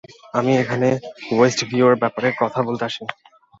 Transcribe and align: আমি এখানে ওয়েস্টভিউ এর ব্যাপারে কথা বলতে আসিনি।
আমি 0.33 0.51
এখানে 0.57 0.89
ওয়েস্টভিউ 1.31 1.83
এর 1.87 1.95
ব্যাপারে 2.01 2.27
কথা 2.41 2.59
বলতে 2.67 2.83
আসিনি। 2.89 3.11